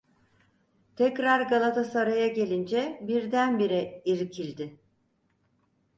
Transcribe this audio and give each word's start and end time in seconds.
Tekrar 0.95 1.41
Galatasaray’a 1.41 2.27
gelince 2.27 2.99
birdenbire 3.07 4.01
irkildi. 4.05 4.79